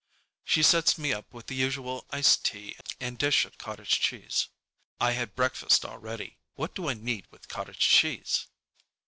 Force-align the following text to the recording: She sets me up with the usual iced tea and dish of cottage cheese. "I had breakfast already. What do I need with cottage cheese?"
She 0.43 0.63
sets 0.63 0.97
me 0.97 1.13
up 1.13 1.31
with 1.31 1.45
the 1.45 1.53
usual 1.53 2.07
iced 2.09 2.43
tea 2.43 2.75
and 2.99 3.19
dish 3.19 3.45
of 3.45 3.59
cottage 3.59 3.99
cheese. 3.99 4.47
"I 4.99 5.11
had 5.11 5.35
breakfast 5.35 5.85
already. 5.85 6.39
What 6.55 6.73
do 6.73 6.89
I 6.89 6.95
need 6.95 7.27
with 7.29 7.47
cottage 7.47 7.77
cheese?" 7.81 8.47